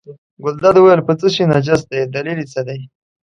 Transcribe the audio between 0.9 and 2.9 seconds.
په څه شي نجس دی دلیل یې څه دی.